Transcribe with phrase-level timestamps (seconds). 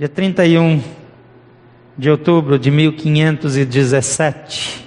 [0.00, 0.82] dia 31
[1.98, 4.86] de outubro de 1517,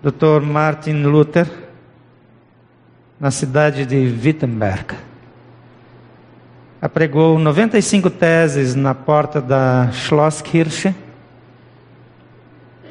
[0.00, 0.44] Dr.
[0.44, 1.48] Martin Luther,
[3.18, 4.94] na cidade de Wittenberg,
[6.80, 10.94] apregou 95 teses na porta da Schlosskirche.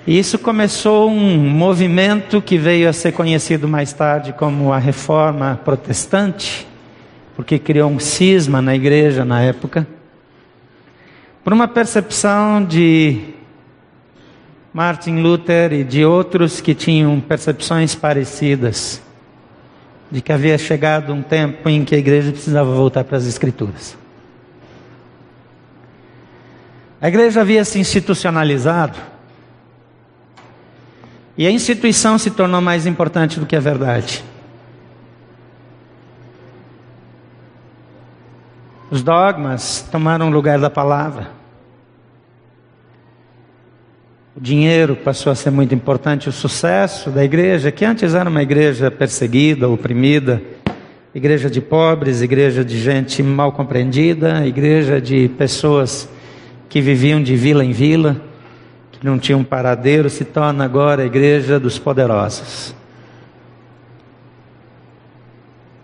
[0.05, 5.57] E isso começou um movimento que veio a ser conhecido mais tarde como a Reforma
[5.63, 6.67] Protestante,
[7.37, 9.87] porque criou um cisma na igreja na época,
[11.43, 13.33] por uma percepção de
[14.73, 19.01] Martin Luther e de outros que tinham percepções parecidas
[20.11, 23.97] de que havia chegado um tempo em que a igreja precisava voltar para as Escrituras.
[27.01, 28.99] A igreja havia se institucionalizado
[31.37, 34.23] e a instituição se tornou mais importante do que a verdade.
[38.91, 41.29] Os dogmas tomaram o lugar da palavra.
[44.35, 48.43] O dinheiro passou a ser muito importante, o sucesso da igreja, que antes era uma
[48.43, 50.41] igreja perseguida, oprimida,
[51.15, 56.09] igreja de pobres, igreja de gente mal compreendida, igreja de pessoas
[56.67, 58.21] que viviam de vila em vila,
[58.91, 62.75] que não tinham paradeiro, se torna agora a igreja dos poderosos.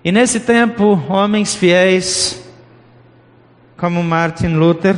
[0.03, 2.46] E nesse tempo, homens fiéis,
[3.77, 4.95] como Martin Luther,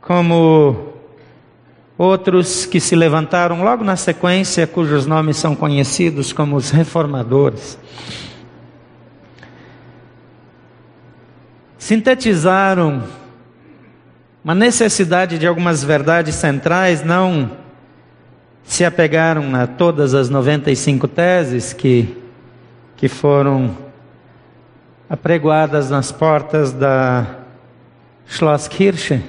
[0.00, 0.92] como
[1.98, 7.78] outros que se levantaram logo na sequência, cujos nomes são conhecidos como os reformadores.
[11.76, 13.02] Sintetizaram
[14.44, 17.50] uma necessidade de algumas verdades centrais, não
[18.62, 22.16] se apegaram a todas as 95 teses que,
[22.96, 23.76] que foram
[25.12, 27.26] apregoadas nas portas da
[28.26, 29.22] Schlosskirche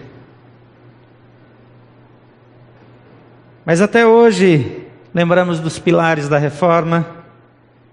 [3.65, 4.81] Mas até hoje
[5.13, 7.05] lembramos dos pilares da reforma,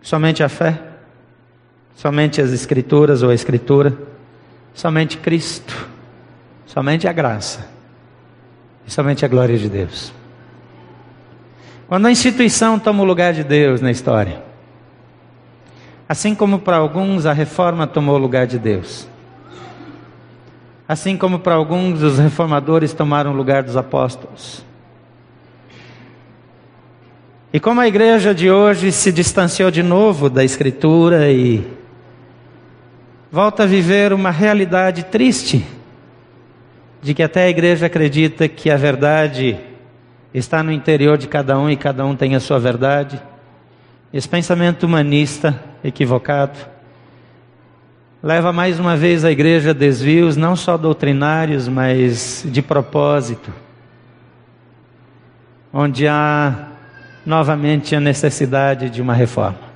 [0.02, 0.80] somente a fé,
[1.94, 3.96] somente as escrituras ou a escritura,
[4.74, 5.88] somente Cristo,
[6.66, 7.68] somente a graça
[8.86, 10.12] e somente a glória de Deus.
[11.86, 14.49] Quando a instituição toma o lugar de Deus na história,
[16.10, 19.06] assim como para alguns a reforma tomou o lugar de Deus,
[20.88, 24.64] assim como para alguns os reformadores tomaram o lugar dos apóstolos,
[27.52, 31.64] e como a igreja de hoje se distanciou de novo da Escritura e
[33.30, 35.64] volta a viver uma realidade triste,
[37.00, 39.60] de que até a igreja acredita que a verdade
[40.34, 43.29] está no interior de cada um e cada um tem a sua verdade.
[44.12, 46.58] Esse pensamento humanista equivocado
[48.20, 53.52] leva mais uma vez a igreja a desvios não só doutrinários, mas de propósito,
[55.72, 56.70] onde há
[57.24, 59.70] novamente a necessidade de uma reforma.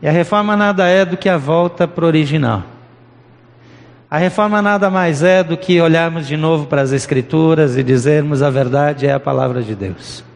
[0.00, 2.62] E a reforma nada é do que a volta para o original.
[4.10, 8.42] A reforma nada mais é do que olharmos de novo para as Escrituras e dizermos
[8.42, 10.31] a verdade é a palavra de Deus.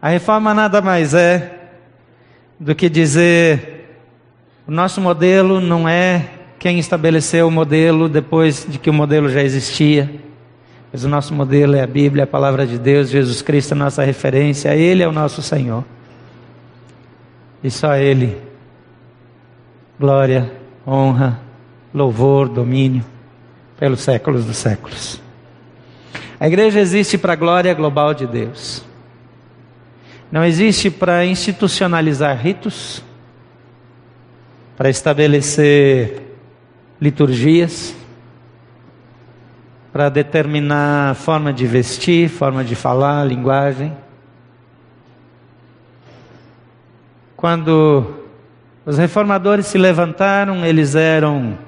[0.00, 1.70] A reforma nada mais é
[2.58, 3.78] do que dizer
[4.68, 6.28] o nosso modelo não é
[6.58, 10.10] quem estabeleceu o modelo depois de que o modelo já existia.
[10.92, 14.04] Mas o nosso modelo é a Bíblia, a palavra de Deus, Jesus Cristo, a nossa
[14.04, 15.84] referência, Ele é o nosso Senhor.
[17.62, 18.36] E só Ele.
[19.98, 20.52] Glória,
[20.86, 21.40] honra,
[21.94, 23.04] louvor, domínio,
[23.78, 25.20] pelos séculos dos séculos.
[26.38, 28.87] A igreja existe para a glória global de Deus.
[30.30, 33.02] Não existe para institucionalizar ritos,
[34.76, 36.22] para estabelecer
[37.00, 37.94] liturgias,
[39.92, 43.96] para determinar forma de vestir, forma de falar, linguagem.
[47.34, 48.04] Quando
[48.84, 51.58] os reformadores se levantaram, eles eram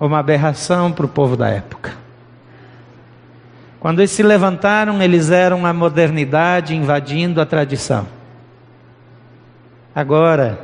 [0.00, 2.03] uma aberração para o povo da época.
[3.84, 8.06] Quando eles se levantaram, eles eram a modernidade invadindo a tradição.
[9.94, 10.58] Agora,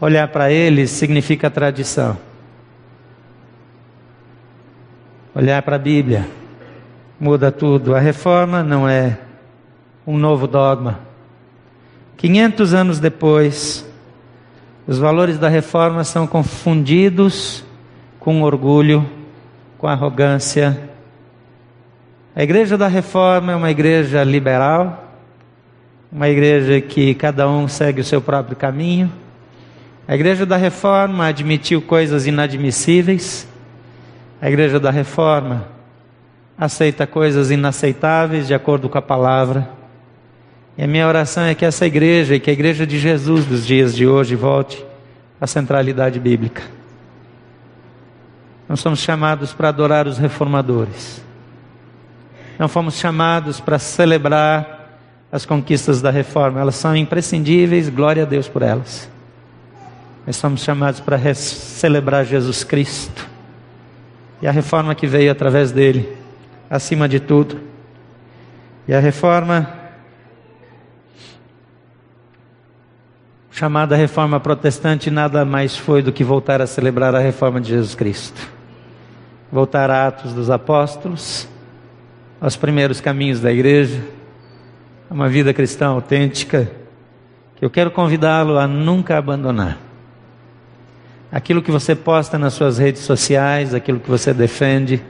[0.00, 2.18] olhar para eles significa tradição.
[5.32, 6.28] olhar para a Bíblia,
[7.20, 7.94] muda tudo.
[7.94, 9.18] A reforma não é
[10.04, 10.98] um novo dogma.
[12.16, 13.88] 500 anos depois,
[14.84, 17.64] os valores da reforma são confundidos
[18.18, 19.08] com orgulho,
[19.78, 20.85] com arrogância.
[22.36, 25.10] A igreja da reforma é uma igreja liberal,
[26.12, 29.10] uma igreja que cada um segue o seu próprio caminho.
[30.06, 33.48] A igreja da reforma admitiu coisas inadmissíveis.
[34.38, 35.66] A igreja da reforma
[36.58, 39.70] aceita coisas inaceitáveis de acordo com a palavra.
[40.76, 43.66] E a minha oração é que essa igreja e que a igreja de Jesus dos
[43.66, 44.84] dias de hoje volte
[45.40, 46.62] à centralidade bíblica.
[48.68, 51.24] Nós somos chamados para adorar os reformadores.
[52.58, 54.90] Não fomos chamados para celebrar
[55.30, 56.60] as conquistas da reforma.
[56.60, 59.08] Elas são imprescindíveis, glória a Deus por elas.
[60.26, 63.36] Nós somos chamados para celebrar Jesus Cristo
[64.40, 66.16] e a reforma que veio através dele,
[66.68, 67.60] acima de tudo.
[68.88, 69.72] E a reforma
[73.50, 77.94] chamada reforma protestante nada mais foi do que voltar a celebrar a reforma de Jesus
[77.94, 78.40] Cristo.
[79.50, 81.48] Voltar a Atos dos Apóstolos,
[82.46, 84.00] aos primeiros caminhos da igreja,
[85.10, 86.70] a uma vida cristã autêntica,
[87.56, 89.76] que eu quero convidá-lo a nunca abandonar.
[91.32, 95.02] Aquilo que você posta nas suas redes sociais, aquilo que você defende,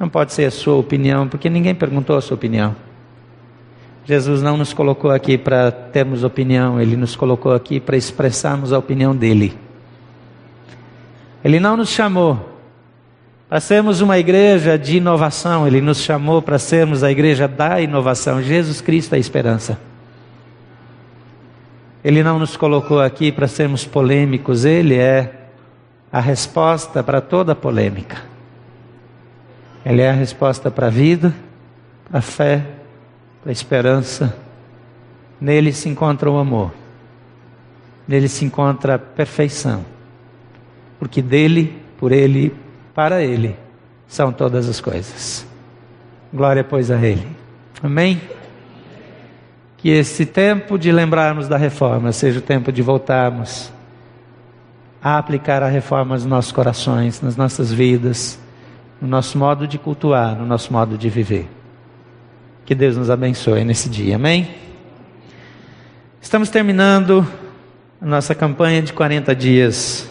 [0.00, 2.74] não pode ser a sua opinião, porque ninguém perguntou a sua opinião.
[4.06, 8.78] Jesus não nos colocou aqui para termos opinião, ele nos colocou aqui para expressarmos a
[8.78, 9.58] opinião dele.
[11.44, 12.55] Ele não nos chamou
[13.48, 18.42] para sermos uma igreja de inovação, ele nos chamou para sermos a igreja da inovação.
[18.42, 19.78] Jesus Cristo é a esperança.
[22.06, 25.48] Ele não nos colocou aqui para sermos polêmicos, Ele é
[26.12, 28.22] a resposta para toda polêmica.
[29.84, 31.34] Ele é a resposta para a vida,
[32.08, 32.64] para a fé,
[33.42, 34.36] para a esperança.
[35.40, 36.72] Nele se encontra o amor,
[38.06, 39.84] nele se encontra a perfeição,
[40.98, 42.54] porque dele, por ele,
[42.96, 43.56] para ele
[44.08, 45.46] são todas as coisas.
[46.32, 47.26] Glória, pois, a Ele.
[47.82, 48.20] Amém?
[49.86, 53.72] que esse tempo de lembrarmos da reforma seja o tempo de voltarmos
[55.00, 58.36] a aplicar a reforma nos nossos corações, nas nossas vidas,
[59.00, 61.48] no nosso modo de cultuar, no nosso modo de viver.
[62.64, 64.56] Que Deus nos abençoe nesse dia, amém?
[66.20, 67.24] Estamos terminando
[68.00, 70.10] a nossa campanha de 40 dias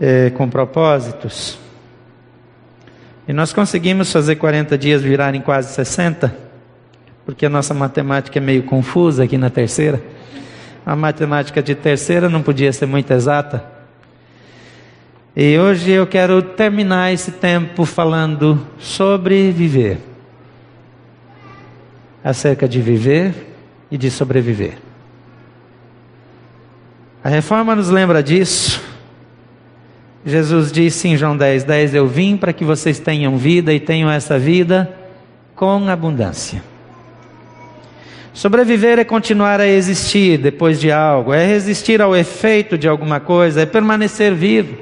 [0.00, 1.58] é, com propósitos.
[3.28, 6.50] E nós conseguimos fazer 40 dias virarem quase 60
[7.30, 10.02] porque a nossa matemática é meio confusa aqui na terceira.
[10.84, 13.64] A matemática de terceira não podia ser muito exata.
[15.36, 19.98] E hoje eu quero terminar esse tempo falando sobre viver.
[22.24, 23.32] Acerca de viver
[23.92, 24.78] e de sobreviver.
[27.22, 28.82] A reforma nos lembra disso.
[30.24, 34.10] Jesus disse em João 10, 10: Eu vim para que vocês tenham vida e tenham
[34.10, 34.92] essa vida
[35.54, 36.62] com abundância.
[38.32, 43.62] Sobreviver é continuar a existir depois de algo, é resistir ao efeito de alguma coisa,
[43.62, 44.78] é permanecer vivo.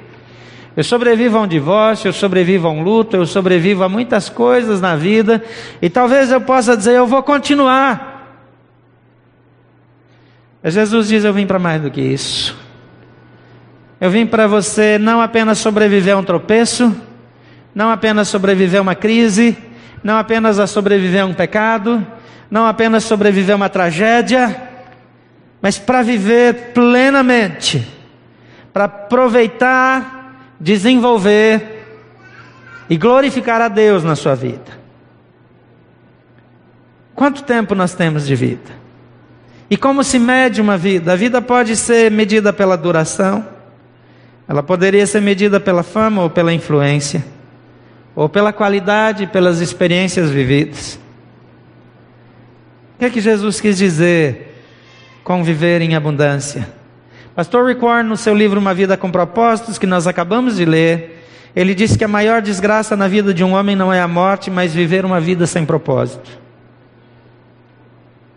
[0.77, 4.81] Eu sobrevivo a um divórcio, eu sobrevivo a um luto, eu sobrevivo a muitas coisas
[4.81, 5.43] na vida,
[5.83, 8.19] e talvez eu possa dizer, eu vou continuar.
[10.63, 12.58] Mas Jesus diz: Eu vim para mais do que isso.
[14.01, 16.95] Eu vim para você não apenas sobreviver a um tropeço,
[17.75, 19.57] não apenas sobreviver a uma crise,
[20.05, 22.07] não apenas a sobreviver a um pecado,
[22.51, 24.69] não apenas sobreviver a uma tragédia,
[25.61, 27.87] mas para viver plenamente,
[28.73, 31.85] para aproveitar, desenvolver
[32.89, 34.79] e glorificar a Deus na sua vida.
[37.15, 38.79] Quanto tempo nós temos de vida?
[39.69, 41.13] E como se mede uma vida?
[41.13, 43.58] A vida pode ser medida pela duração,
[44.49, 47.23] ela poderia ser medida pela fama ou pela influência,
[48.17, 50.99] ou pela qualidade, pelas experiências vividas.
[52.95, 54.55] O que é que Jesus quis dizer
[55.23, 56.67] com viver em abundância?
[57.35, 61.23] Pastor Warren, no seu livro Uma Vida com Propósitos, que nós acabamos de ler,
[61.55, 64.51] ele disse que a maior desgraça na vida de um homem não é a morte,
[64.51, 66.31] mas viver uma vida sem propósito.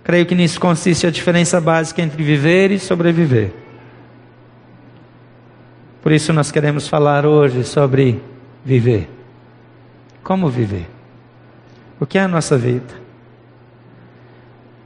[0.03, 3.60] Creio que nisso consiste a diferença básica entre viver e sobreviver.
[6.01, 8.21] Por isso nós queremos falar hoje sobre
[8.65, 9.09] viver.
[10.23, 10.87] Como viver?
[11.99, 13.01] O que é a nossa vida?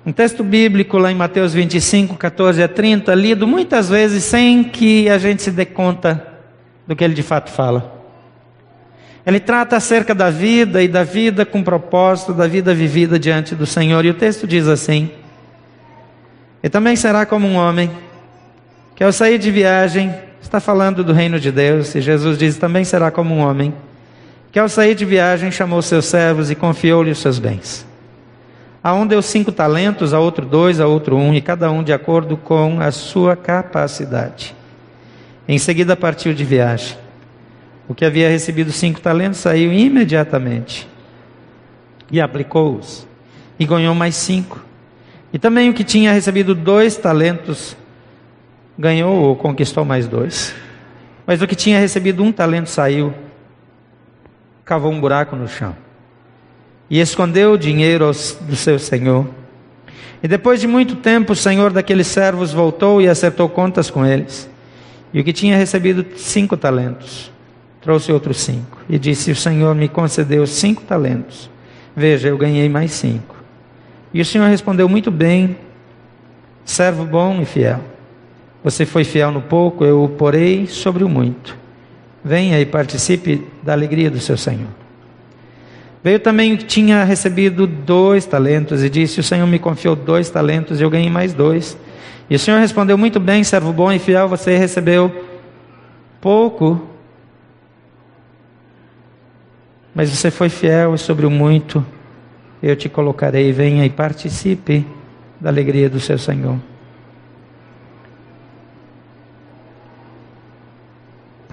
[0.05, 5.09] Um texto bíblico lá em Mateus 25, 14 a 30, lido muitas vezes sem que
[5.09, 6.27] a gente se dê conta
[6.85, 7.95] do que ele de fato fala.
[9.25, 13.65] Ele trata acerca da vida e da vida com propósito, da vida vivida diante do
[13.65, 14.05] Senhor.
[14.05, 15.09] E o texto diz assim:
[16.61, 17.89] E também será como um homem
[18.95, 20.13] que ao sair de viagem,
[20.45, 23.73] está falando do reino de Deus, e Jesus diz: Também será como um homem
[24.51, 27.85] que ao sair de viagem chamou seus servos e confiou-lhe os seus bens.
[28.81, 31.91] A um deu cinco talentos, a outro dois, a outro um, e cada um de
[31.91, 34.55] acordo com a sua capacidade.
[35.47, 36.97] Em seguida partiu de viagem.
[37.87, 40.87] O que havia recebido cinco talentos saiu imediatamente
[42.11, 43.07] e aplicou-os,
[43.59, 44.63] e ganhou mais cinco.
[45.33, 47.75] E também o que tinha recebido dois talentos
[48.77, 50.53] ganhou ou conquistou mais dois.
[51.25, 53.13] Mas o que tinha recebido um talento saiu,
[54.63, 55.75] cavou um buraco no chão
[56.89, 59.27] e escondeu o dinheiro do seu senhor.
[60.21, 64.49] E depois de muito tempo, o senhor daqueles servos voltou e acertou contas com eles.
[65.13, 67.31] E o que tinha recebido cinco talentos,
[67.81, 68.79] trouxe outros cinco.
[68.89, 71.49] E disse: O senhor me concedeu cinco talentos.
[71.95, 73.35] Veja, eu ganhei mais cinco.
[74.13, 75.57] E o senhor respondeu: Muito bem,
[76.63, 77.81] servo bom e fiel.
[78.65, 81.55] Você foi fiel no pouco, eu o porei sobre o muito.
[82.23, 84.69] Venha e participe da alegria do seu senhor.
[86.03, 90.31] Veio também o que tinha recebido dois talentos e disse: O Senhor me confiou dois
[90.31, 91.77] talentos e eu ganhei mais dois.
[92.27, 95.13] E o Senhor respondeu: Muito bem, servo bom e fiel, você recebeu
[96.19, 96.89] pouco,
[99.93, 101.85] mas você foi fiel sobre o muito
[102.63, 103.51] eu te colocarei.
[103.51, 104.87] Venha e participe
[105.39, 106.57] da alegria do seu Senhor.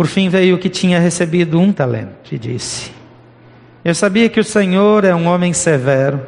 [0.03, 2.91] Por fim veio o que tinha recebido um talento e disse:
[3.85, 6.21] eu sabia que o Senhor é um homem severo,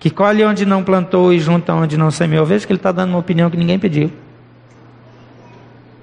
[0.00, 2.44] que colhe onde não plantou e junta onde não semeou.
[2.44, 4.06] Veja que ele está dando uma opinião que ninguém pediu.
[4.06, 4.12] Ele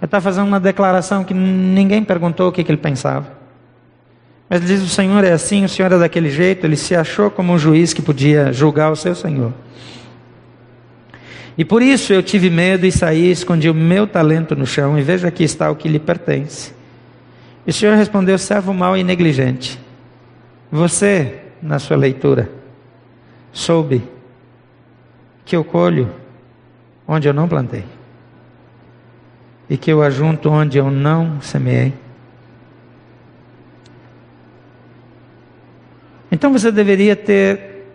[0.03, 3.27] está fazendo uma declaração que ninguém perguntou o que, que ele pensava.
[4.49, 6.65] Mas ele diz: o Senhor é assim, o Senhor é daquele jeito.
[6.65, 9.51] Ele se achou como um juiz que podia julgar o seu Senhor.
[11.57, 15.01] E por isso eu tive medo e saí, escondi o meu talento no chão, e
[15.01, 16.74] veja aqui está o que lhe pertence.
[17.65, 19.79] E o Senhor respondeu: servo mau e negligente.
[20.71, 22.49] Você, na sua leitura,
[23.51, 24.03] soube
[25.45, 26.11] que eu colho
[27.07, 27.85] onde eu não plantei
[29.69, 31.93] e que eu ajunto onde eu não semeei.
[36.31, 37.87] Então você deveria ter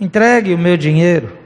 [0.00, 1.36] entregue o meu dinheiro,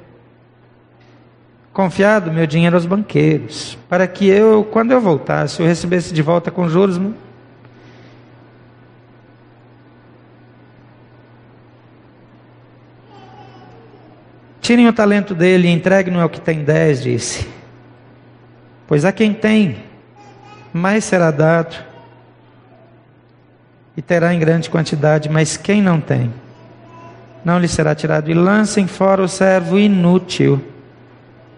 [1.78, 6.50] confiado meu dinheiro aos banqueiros, para que eu, quando eu voltasse, eu recebesse de volta
[6.50, 7.00] com juros
[14.60, 17.48] Tirem o talento dele e entreguem-no ao que tem dez, disse.
[18.88, 19.76] Pois a quem tem,
[20.72, 21.76] mais será dado,
[23.96, 26.34] e terá em grande quantidade, mas quem não tem,
[27.44, 28.28] não lhe será tirado.
[28.28, 30.60] E lancem fora o servo inútil,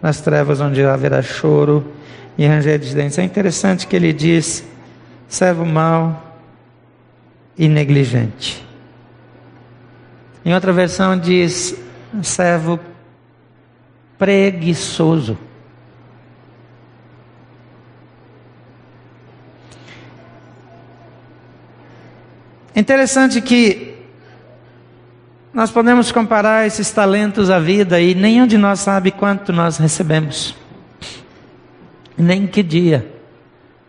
[0.03, 1.93] nas trevas onde haverá choro
[2.37, 3.19] e ranger de dentes.
[3.19, 4.65] É interessante que ele diz:
[5.29, 6.39] servo mau
[7.57, 8.65] e negligente.
[10.45, 11.75] Em outra versão diz:
[12.23, 12.81] servo
[14.19, 15.37] preguiçoso.
[22.75, 24.00] Interessante que
[25.53, 30.55] nós podemos comparar esses talentos à vida e nenhum de nós sabe quanto nós recebemos,
[32.17, 33.11] nem que dia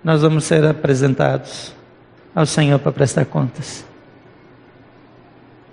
[0.03, 1.73] nós vamos ser apresentados
[2.33, 3.85] ao Senhor para prestar contas.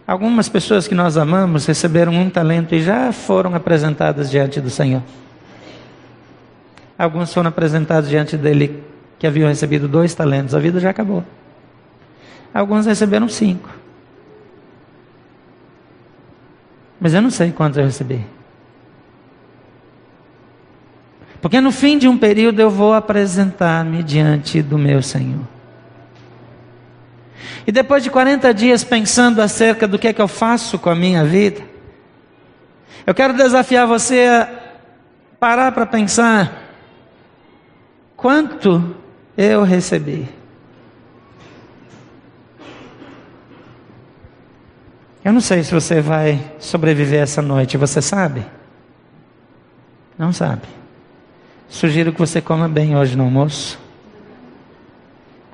[0.07, 5.03] Algumas pessoas que nós amamos receberam um talento e já foram apresentadas diante do Senhor.
[6.99, 8.83] Alguns foram apresentados diante dele
[9.19, 11.25] que haviam recebido dois talentos, a vida já acabou.
[12.53, 13.69] Alguns receberam cinco.
[17.01, 18.25] Mas eu não sei quantos eu recebi.
[21.41, 25.47] Porque no fim de um período eu vou apresentar-me diante do meu Senhor.
[27.67, 30.95] E depois de 40 dias pensando acerca do que é que eu faço com a
[30.95, 31.63] minha vida,
[33.07, 34.49] eu quero desafiar você a
[35.39, 36.65] parar para pensar
[38.17, 38.97] quanto
[39.37, 40.38] eu recebi.
[45.29, 48.47] Eu não sei se você vai sobreviver essa noite, você sabe?
[50.17, 50.63] Não sabe.
[51.69, 53.79] Sugiro que você coma bem hoje no almoço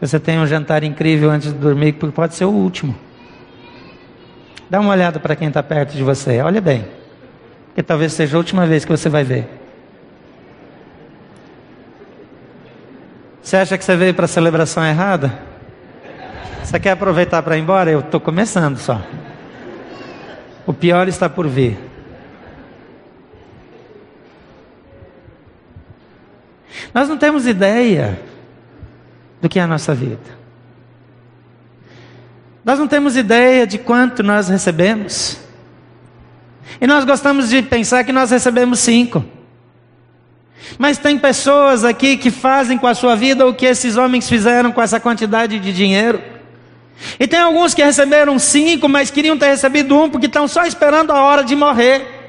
[0.00, 2.94] você tem um jantar incrível antes de dormir, porque pode ser o último.
[4.70, 6.84] Dá uma olhada para quem está perto de você, olha bem,
[7.66, 9.48] porque talvez seja a última vez que você vai ver.
[13.42, 15.32] Você acha que você veio para a celebração errada?
[16.62, 17.90] Você quer aproveitar para ir embora?
[17.90, 19.00] Eu estou começando só.
[20.66, 21.76] O pior está por vir.
[26.92, 28.20] Nós não temos ideia
[29.40, 30.44] do que é a nossa vida.
[32.64, 35.38] Nós não temos ideia de quanto nós recebemos.
[36.80, 39.24] E nós gostamos de pensar que nós recebemos cinco.
[40.78, 44.72] Mas tem pessoas aqui que fazem com a sua vida o que esses homens fizeram
[44.72, 46.22] com essa quantidade de dinheiro.
[47.18, 51.10] E tem alguns que receberam cinco, mas queriam ter recebido um porque estão só esperando
[51.10, 52.22] a hora de morrer.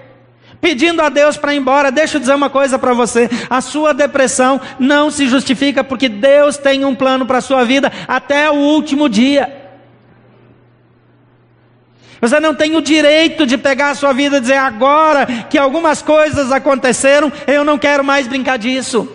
[0.61, 1.91] Pedindo a Deus para ir embora.
[1.91, 6.57] Deixa eu dizer uma coisa para você: a sua depressão não se justifica porque Deus
[6.57, 9.63] tem um plano para a sua vida até o último dia.
[12.21, 16.01] Você não tem o direito de pegar a sua vida e dizer agora que algumas
[16.01, 19.07] coisas aconteceram, eu não quero mais brincar disso.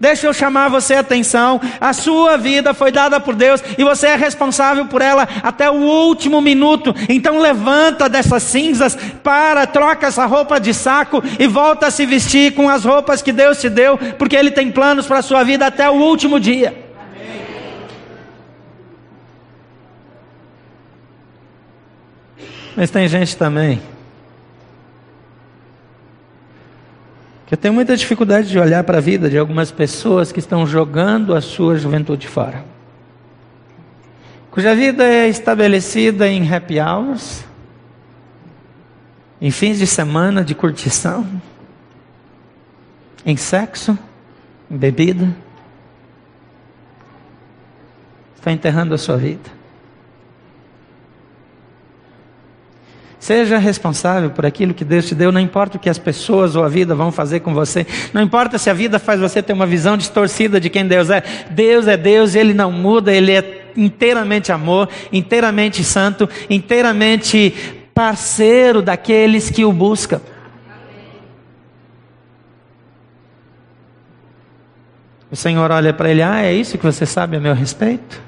[0.00, 1.60] Deixa eu chamar você a atenção.
[1.80, 5.74] A sua vida foi dada por Deus e você é responsável por ela até o
[5.74, 6.94] último minuto.
[7.08, 12.54] Então levanta dessas cinzas, para, troca essa roupa de saco e volta a se vestir
[12.54, 15.66] com as roupas que Deus te deu, porque Ele tem planos para a sua vida
[15.66, 16.86] até o último dia.
[22.76, 23.80] Mas tem gente também
[27.48, 30.66] que eu tenho muita dificuldade de olhar para a vida de algumas pessoas que estão
[30.66, 32.62] jogando a sua juventude fora.
[34.50, 37.46] Cuja vida é estabelecida em happy hours,
[39.40, 41.26] em fins de semana de curtição,
[43.24, 43.98] em sexo,
[44.70, 45.34] em bebida.
[48.36, 49.57] Está enterrando a sua vida.
[53.18, 56.62] Seja responsável por aquilo que Deus te deu, não importa o que as pessoas ou
[56.62, 59.66] a vida vão fazer com você, não importa se a vida faz você ter uma
[59.66, 61.22] visão distorcida de quem Deus é.
[61.50, 67.54] Deus é Deus, Ele não muda, Ele é inteiramente amor, inteiramente santo, inteiramente
[67.92, 70.20] parceiro daqueles que o buscam.
[75.30, 78.27] O Senhor olha para ele, ah, é isso que você sabe a meu respeito?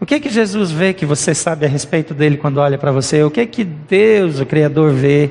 [0.00, 3.22] O que que Jesus vê que você sabe a respeito dele quando olha para você?
[3.22, 5.30] O que que Deus, o Criador, vê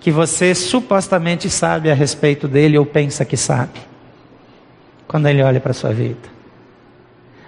[0.00, 3.80] que você supostamente sabe a respeito dele ou pensa que sabe?
[5.06, 6.39] Quando ele olha para sua vida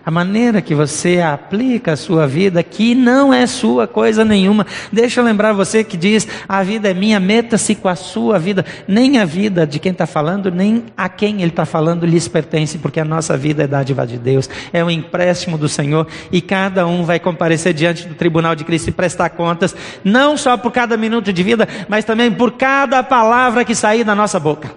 [0.05, 4.67] a maneira que você aplica a sua vida, que não é sua coisa nenhuma.
[4.91, 8.65] Deixa eu lembrar você que diz: a vida é minha, meta-se com a sua vida.
[8.89, 12.79] Nem a vida de quem está falando, nem a quem ele está falando lhes pertence,
[12.79, 16.87] porque a nossa vida é dádiva de Deus, é um empréstimo do Senhor, e cada
[16.87, 20.97] um vai comparecer diante do tribunal de Cristo e prestar contas, não só por cada
[20.97, 24.73] minuto de vida, mas também por cada palavra que sair da nossa boca.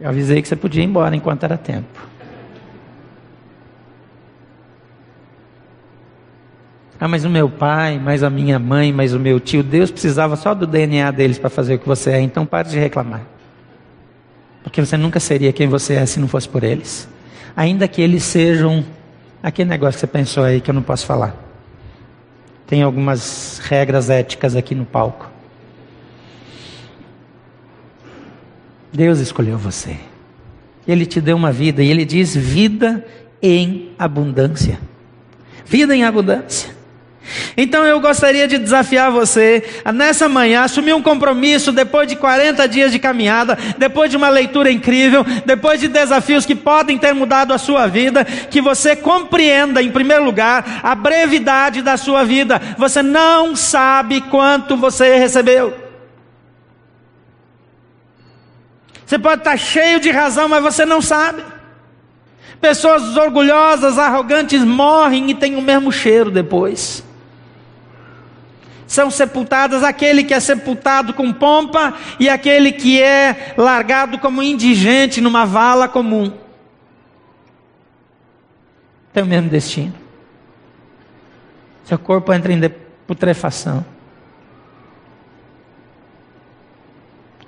[0.00, 2.15] Eu avisei que você podia ir embora enquanto era tempo.
[6.98, 10.34] Ah, mas o meu pai, mas a minha mãe, mas o meu tio, Deus precisava
[10.34, 13.22] só do DNA deles para fazer o que você é, então pare de reclamar.
[14.62, 17.08] Porque você nunca seria quem você é se não fosse por eles.
[17.54, 18.84] Ainda que eles sejam
[19.42, 21.36] aquele negócio que você pensou aí que eu não posso falar.
[22.66, 25.30] Tem algumas regras éticas aqui no palco.
[28.92, 29.96] Deus escolheu você.
[30.88, 33.04] Ele te deu uma vida e ele diz vida
[33.42, 34.80] em abundância.
[35.64, 36.75] Vida em abundância.
[37.56, 42.66] Então eu gostaria de desafiar você a nessa manhã assumir um compromisso depois de 40
[42.68, 47.52] dias de caminhada, depois de uma leitura incrível, depois de desafios que podem ter mudado
[47.52, 52.60] a sua vida, que você compreenda em primeiro lugar a brevidade da sua vida.
[52.78, 55.74] Você não sabe quanto você recebeu.
[59.04, 61.42] Você pode estar cheio de razão, mas você não sabe.
[62.60, 67.05] Pessoas orgulhosas, arrogantes morrem e têm o mesmo cheiro depois
[68.86, 75.20] são sepultadas aquele que é sepultado com pompa e aquele que é largado como indigente
[75.20, 76.32] numa vala comum.
[79.12, 79.94] Tem o mesmo destino.
[81.84, 82.68] Seu corpo entra em
[83.06, 83.84] putrefação.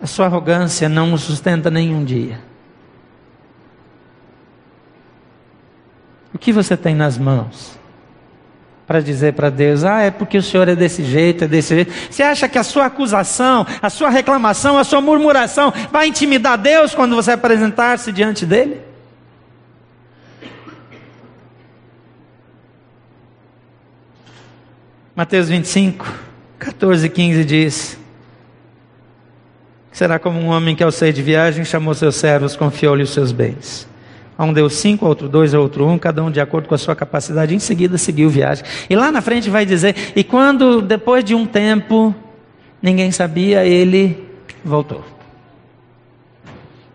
[0.00, 2.40] A sua arrogância não o sustenta nenhum dia.
[6.32, 7.77] O que você tem nas mãos?
[8.88, 11.92] Para dizer para Deus: ah, é porque o Senhor é desse jeito, é desse jeito.
[12.10, 16.94] Você acha que a sua acusação, a sua reclamação, a sua murmuração vai intimidar Deus
[16.94, 18.80] quando você apresentar-se diante dele?
[25.14, 26.10] Mateus 25,
[26.58, 27.98] 14 e 15 diz:
[29.92, 33.32] Será como um homem que ao sair de viagem chamou seus servos, confiou-lhe os seus
[33.32, 33.86] bens.
[34.38, 36.74] A um deu cinco, a outro dois, a outro um, cada um de acordo com
[36.74, 37.56] a sua capacidade.
[37.56, 38.64] Em seguida seguiu viagem.
[38.88, 42.14] E lá na frente vai dizer: e quando depois de um tempo
[42.80, 44.24] ninguém sabia, ele
[44.64, 45.04] voltou.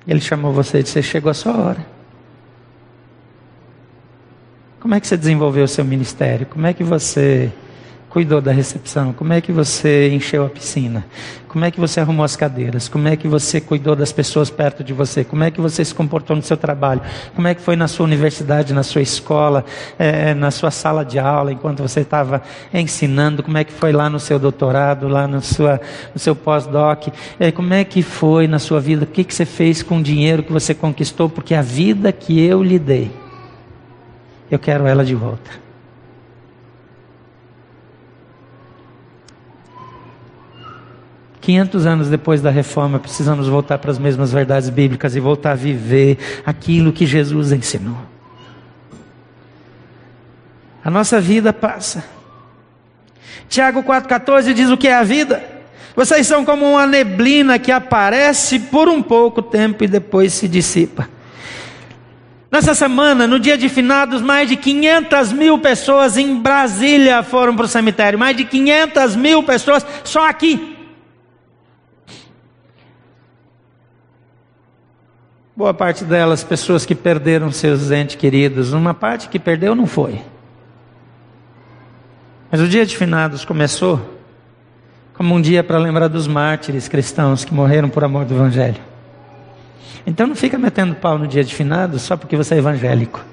[0.08, 1.86] Ele chamou você e disse: chegou a sua hora.
[4.80, 6.46] Como é que você desenvolveu o seu ministério?
[6.46, 7.52] Como é que você
[8.14, 9.12] cuidou da recepção?
[9.12, 11.04] Como é que você encheu a piscina?
[11.48, 12.88] Como é que você arrumou as cadeiras?
[12.88, 15.24] Como é que você cuidou das pessoas perto de você?
[15.24, 17.02] Como é que você se comportou no seu trabalho?
[17.34, 19.66] Como é que foi na sua universidade, na sua escola,
[19.98, 23.42] é, na sua sala de aula, enquanto você estava ensinando?
[23.42, 25.82] Como é que foi lá no seu doutorado, lá no, sua,
[26.14, 27.08] no seu pós-doc?
[27.40, 29.06] É, como é que foi na sua vida?
[29.06, 31.28] O que, que você fez com o dinheiro que você conquistou?
[31.30, 33.12] Porque a vida que eu lhe dei,
[34.52, 35.63] eu quero ela de volta.
[41.44, 45.56] 500 anos depois da reforma, precisamos voltar para as mesmas verdades bíblicas e voltar a
[45.56, 47.98] viver aquilo que Jesus ensinou.
[50.82, 52.06] A nossa vida passa.
[53.50, 55.44] Tiago 4,14 diz o que é a vida.
[55.94, 61.10] Vocês são como uma neblina que aparece por um pouco tempo e depois se dissipa.
[62.50, 67.66] Nessa semana, no dia de finados, mais de 500 mil pessoas em Brasília foram para
[67.66, 68.18] o cemitério.
[68.18, 70.73] Mais de 500 mil pessoas só aqui.
[75.56, 78.74] Boa parte delas, pessoas que perderam seus entes queridos.
[78.74, 80.20] Uma parte que perdeu não foi.
[82.52, 84.02] Mas o dia de finados começou
[85.14, 88.82] como um dia para lembrar dos mártires cristãos que morreram por amor do Evangelho.
[90.08, 93.24] Então não fica metendo pau no dia de finados só porque você é evangélico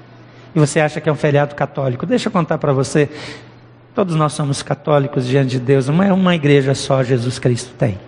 [0.53, 2.05] e você acha que é um feriado católico.
[2.05, 3.09] Deixa eu contar para você.
[3.95, 5.87] Todos nós somos católicos diante de Deus.
[5.87, 7.99] Não é uma igreja só Jesus Cristo tem.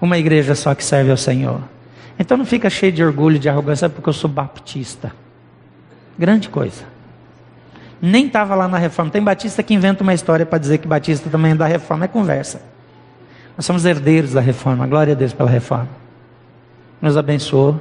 [0.00, 1.73] Uma igreja só que serve ao Senhor.
[2.18, 5.12] Então não fica cheio de orgulho, de arrogância, porque eu sou baptista.
[6.18, 6.84] Grande coisa.
[8.00, 9.10] Nem estava lá na reforma.
[9.10, 12.04] Tem batista que inventa uma história para dizer que batista também é da reforma.
[12.04, 12.62] É conversa.
[13.56, 14.86] Nós somos herdeiros da reforma.
[14.86, 15.88] Glória a Deus pela reforma.
[17.00, 17.80] Nos abençoou.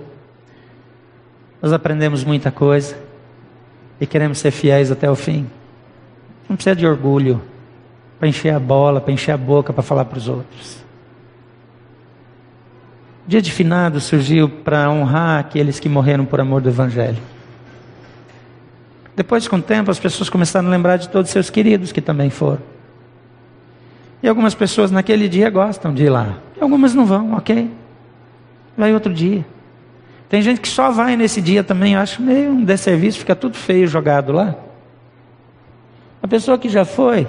[1.62, 2.98] Nós aprendemos muita coisa.
[4.00, 5.48] E queremos ser fiéis até o fim.
[6.50, 7.41] Não precisa de orgulho
[8.19, 10.83] para encher a bola, para encher a boca, para falar para os outros.
[13.26, 17.22] Dia de finado surgiu para honrar aqueles que morreram por amor do Evangelho.
[19.16, 22.02] Depois, com o tempo, as pessoas começaram a lembrar de todos os seus queridos que
[22.02, 22.62] também foram.
[24.22, 26.38] E algumas pessoas naquele dia gostam de ir lá.
[26.60, 27.70] Algumas não vão, ok.
[28.78, 29.46] Vai outro dia.
[30.28, 33.88] Tem gente que só vai nesse dia também, acho meio um desserviço, fica tudo feio
[33.88, 34.56] jogado lá.
[36.22, 37.28] A pessoa que já foi,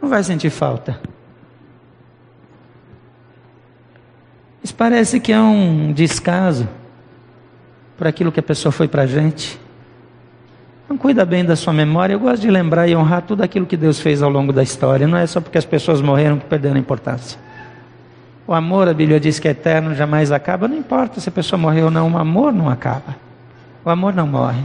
[0.00, 1.00] não vai sentir falta.
[4.64, 6.66] Isso parece que é um descaso
[7.98, 9.60] para aquilo que a pessoa foi para a gente.
[10.88, 12.14] Não cuida bem da sua memória.
[12.14, 15.06] Eu gosto de lembrar e honrar tudo aquilo que Deus fez ao longo da história.
[15.06, 17.38] Não é só porque as pessoas morreram que perderam a importância.
[18.46, 20.66] O amor, a Bíblia diz que é eterno, jamais acaba.
[20.66, 23.16] Não importa se a pessoa morreu ou não, o amor não acaba.
[23.84, 24.62] O amor não morre.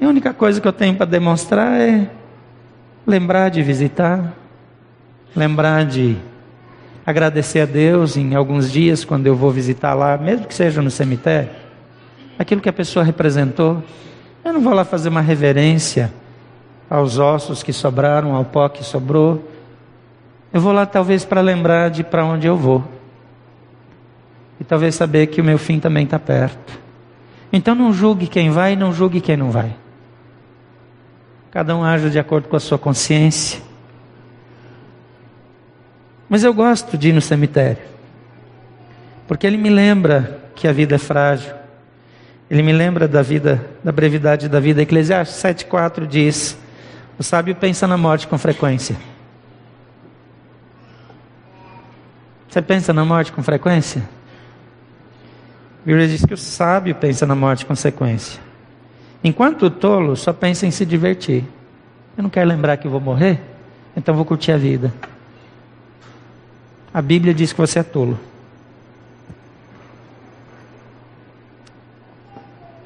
[0.00, 2.08] E a única coisa que eu tenho para demonstrar é
[3.06, 4.32] lembrar de visitar,
[5.36, 6.16] lembrar de
[7.04, 10.90] agradecer a Deus em alguns dias, quando eu vou visitar lá, mesmo que seja no
[10.90, 11.50] cemitério,
[12.38, 13.82] aquilo que a pessoa representou.
[14.44, 16.12] Eu não vou lá fazer uma reverência
[16.88, 19.50] aos ossos que sobraram, ao pó que sobrou.
[20.52, 22.84] Eu vou lá talvez para lembrar de para onde eu vou.
[24.60, 26.78] E talvez saber que o meu fim também está perto.
[27.52, 29.74] Então não julgue quem vai e não julgue quem não vai.
[31.50, 33.60] Cada um age de acordo com a sua consciência.
[36.34, 37.80] Mas eu gosto de ir no cemitério,
[39.28, 41.54] porque ele me lembra que a vida é frágil.
[42.50, 44.82] Ele me lembra da vida, da brevidade da vida.
[44.82, 46.58] Eclesiastes 7,4 diz:
[47.16, 48.96] O sábio pensa na morte com frequência.
[52.48, 54.02] Você pensa na morte com frequência?
[55.84, 58.40] A Bíblia diz que o sábio pensa na morte com frequência.
[59.22, 61.44] Enquanto o tolo só pensa em se divertir.
[62.16, 63.40] Eu não quero lembrar que vou morrer,
[63.96, 64.92] então vou curtir a vida
[66.94, 68.20] a Bíblia diz que você é tolo.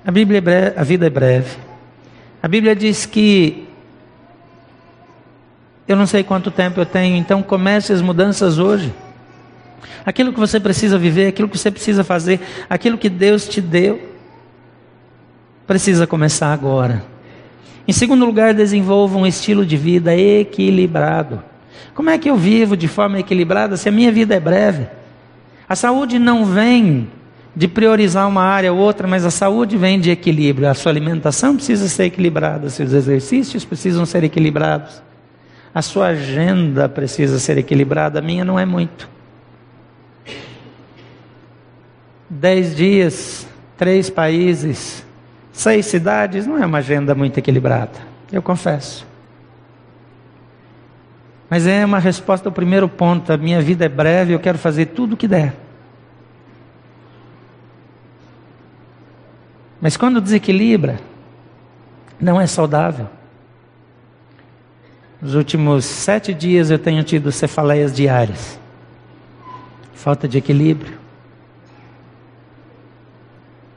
[0.02, 1.58] A Bíblia é breve, a vida é breve.
[2.42, 3.68] A Bíblia diz que
[5.86, 8.94] eu não sei quanto tempo eu tenho, então comece as mudanças hoje.
[10.06, 12.40] Aquilo que você precisa viver, aquilo que você precisa fazer,
[12.70, 14.16] aquilo que Deus te deu,
[15.66, 17.04] precisa começar agora.
[17.86, 21.42] Em segundo lugar, desenvolva um estilo de vida equilibrado.
[21.94, 24.86] Como é que eu vivo de forma equilibrada se a minha vida é breve?
[25.68, 27.08] A saúde não vem
[27.54, 30.68] de priorizar uma área ou outra, mas a saúde vem de equilíbrio.
[30.68, 35.02] A sua alimentação precisa ser equilibrada, seus exercícios precisam ser equilibrados.
[35.74, 39.08] A sua agenda precisa ser equilibrada, a minha não é muito.
[42.30, 45.04] Dez dias, três países,
[45.52, 47.98] seis cidades, não é uma agenda muito equilibrada,
[48.30, 49.06] eu confesso.
[51.48, 53.32] Mas é uma resposta ao primeiro ponto.
[53.32, 55.54] A minha vida é breve, eu quero fazer tudo o que der.
[59.80, 61.00] Mas quando desequilibra,
[62.20, 63.08] não é saudável.
[65.20, 68.58] Nos últimos sete dias eu tenho tido cefaleias diárias.
[69.94, 70.98] Falta de equilíbrio.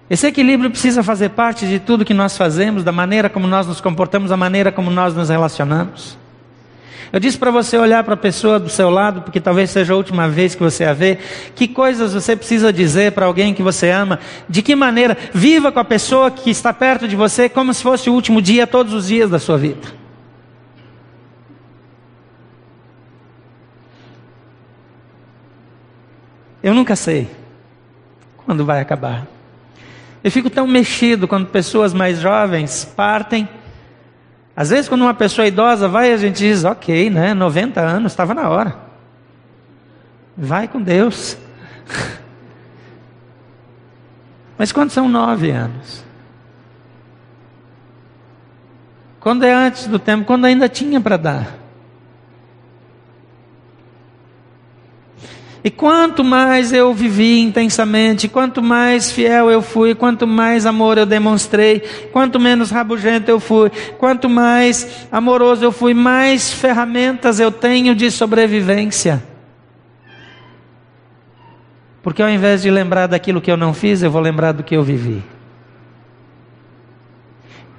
[0.10, 3.80] Esse equilíbrio precisa fazer parte de tudo que nós fazemos, da maneira como nós nos
[3.80, 6.18] comportamos, da maneira como nós nos relacionamos.
[7.12, 9.98] Eu disse para você olhar para a pessoa do seu lado, porque talvez seja a
[9.98, 11.18] última vez que você a vê.
[11.56, 14.20] Que coisas você precisa dizer para alguém que você ama?
[14.48, 15.18] De que maneira?
[15.34, 18.66] Viva com a pessoa que está perto de você como se fosse o último dia,
[18.66, 20.02] todos os dias da sua vida.
[26.64, 27.28] Eu nunca sei
[28.46, 29.28] quando vai acabar.
[30.24, 33.50] Eu fico tão mexido quando pessoas mais jovens partem
[34.62, 37.34] às vezes, quando uma pessoa idosa vai, a gente diz: ok, né?
[37.34, 38.76] 90 anos, estava na hora.
[40.38, 41.36] Vai com Deus.
[44.60, 46.06] Mas quando são nove anos?
[49.20, 51.61] Quando é antes do tempo, quando ainda tinha para dar.
[55.64, 61.06] E quanto mais eu vivi intensamente, quanto mais fiel eu fui, quanto mais amor eu
[61.06, 63.70] demonstrei, quanto menos rabugento eu fui,
[64.00, 69.24] quanto mais amoroso eu fui, mais ferramentas eu tenho de sobrevivência.
[72.02, 74.76] Porque ao invés de lembrar daquilo que eu não fiz, eu vou lembrar do que
[74.76, 75.22] eu vivi.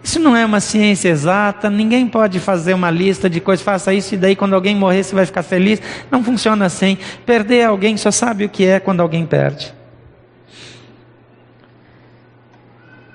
[0.02, 4.14] Isso não é uma ciência exata, ninguém pode fazer uma lista de coisas, faça isso
[4.14, 5.80] e daí quando alguém morrer você vai ficar feliz.
[6.10, 6.98] Não funciona assim.
[7.24, 9.72] Perder alguém só sabe o que é quando alguém perde.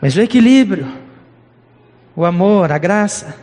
[0.01, 0.87] Mas o equilíbrio,
[2.15, 3.35] o amor, a graça.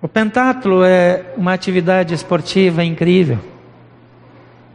[0.00, 3.55] O pentátulo é uma atividade esportiva incrível.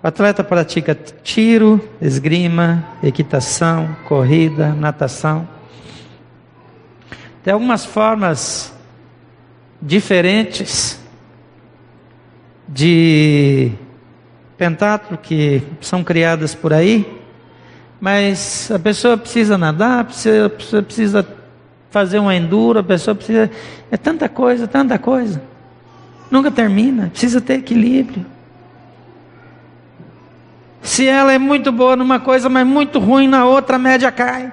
[0.03, 5.47] O atleta pratica tiro, esgrima, equitação, corrida, natação.
[7.43, 8.73] Tem algumas formas
[9.79, 10.99] diferentes
[12.67, 13.71] de
[14.57, 17.21] pentatlo que são criadas por aí,
[17.99, 21.27] mas a pessoa precisa nadar, precisa, precisa
[21.91, 23.51] fazer um enduro, a pessoa precisa.
[23.91, 25.39] É tanta coisa, tanta coisa.
[26.31, 28.25] Nunca termina, precisa ter equilíbrio.
[30.81, 34.51] Se ela é muito boa numa coisa, mas muito ruim na outra, a média cai.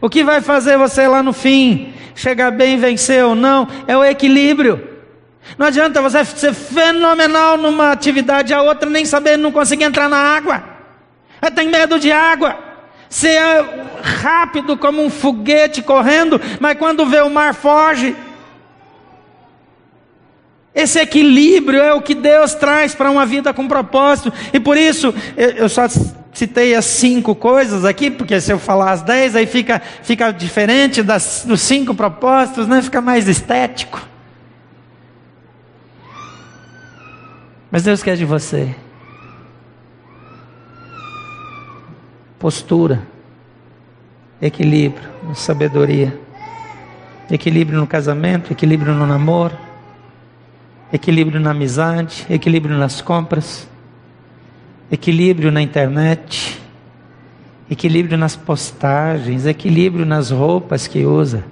[0.00, 4.04] O que vai fazer você lá no fim chegar bem, vencer ou não, é o
[4.04, 4.88] equilíbrio.
[5.58, 10.18] Não adianta você ser fenomenal numa atividade, a outra nem saber, não conseguir entrar na
[10.18, 10.62] água.
[11.54, 12.56] Tem medo de água.
[13.08, 13.40] Ser
[14.02, 18.16] rápido como um foguete correndo, mas quando vê o mar foge.
[20.74, 24.32] Esse equilíbrio é o que Deus traz para uma vida com propósito.
[24.52, 25.86] E por isso, eu só
[26.32, 31.02] citei as cinco coisas aqui, porque se eu falar as dez, aí fica, fica diferente
[31.02, 32.80] das, dos cinco propósitos, né?
[32.80, 34.00] fica mais estético.
[37.70, 38.74] Mas Deus quer de você
[42.38, 43.06] postura,
[44.40, 46.18] equilíbrio, sabedoria,
[47.30, 49.56] equilíbrio no casamento, equilíbrio no namoro
[50.92, 53.66] equilíbrio na amizade, equilíbrio nas compras,
[54.90, 56.60] equilíbrio na internet,
[57.70, 61.44] equilíbrio nas postagens, equilíbrio nas roupas que usa,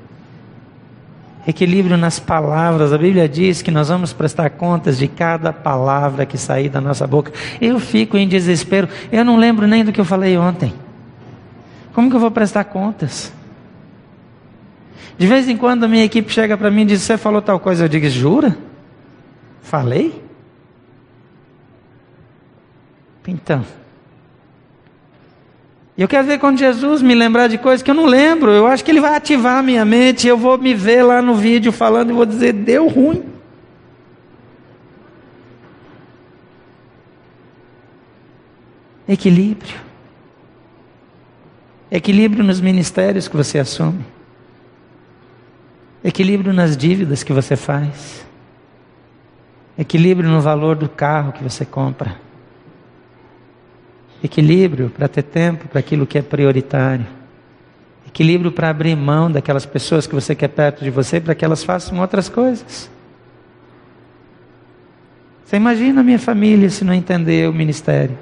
[1.47, 2.93] equilíbrio nas palavras.
[2.93, 7.07] A Bíblia diz que nós vamos prestar contas de cada palavra que sair da nossa
[7.07, 7.33] boca.
[7.59, 10.75] Eu fico em desespero, eu não lembro nem do que eu falei ontem.
[11.95, 13.33] Como que eu vou prestar contas?
[15.19, 17.59] De vez em quando a minha equipe chega para mim e diz: Você falou tal
[17.59, 17.85] coisa?
[17.85, 18.70] Eu digo: Jura?
[19.63, 20.23] Falei?
[23.27, 23.65] Então.
[25.97, 28.51] Eu quero ver quando Jesus me lembrar de coisas que eu não lembro.
[28.51, 30.27] Eu acho que ele vai ativar a minha mente.
[30.27, 33.23] Eu vou me ver lá no vídeo falando e vou dizer: deu ruim.
[39.07, 39.77] Equilíbrio.
[41.91, 44.05] Equilíbrio nos ministérios que você assume.
[46.03, 48.25] Equilíbrio nas dívidas que você faz.
[49.81, 52.17] Equilíbrio no valor do carro que você compra.
[54.23, 57.07] Equilíbrio para ter tempo para aquilo que é prioritário.
[58.07, 61.65] Equilíbrio para abrir mão daquelas pessoas que você quer perto de você para que elas
[61.65, 62.91] façam outras coisas.
[65.45, 68.19] Você imagina a minha família se não entender o ministério?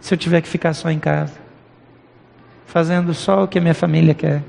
[0.00, 1.48] Se eu tiver que ficar só em casa?
[2.68, 4.42] fazendo só o que a minha família quer.